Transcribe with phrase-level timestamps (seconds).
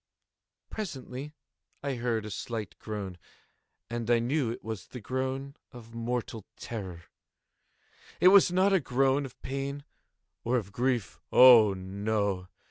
[0.71, 1.35] Presently
[1.83, 3.19] I heard a slight groan,
[3.87, 7.03] and I knew it was the groan of mortal terror.
[8.19, 9.83] It was not a groan of pain
[10.43, 12.47] or of grief—oh, no!